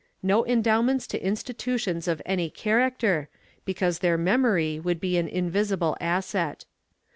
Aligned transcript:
No 0.23 0.43
endowments 0.47 1.05
to 1.05 1.23
institutions 1.23 2.07
of 2.07 2.23
any 2.25 2.49
character, 2.49 3.29
because 3.65 3.99
their 3.99 4.17
memory 4.17 4.79
would 4.79 4.99
be 4.99 5.15
an 5.19 5.27
invisible 5.27 5.95
asset. 6.01 6.65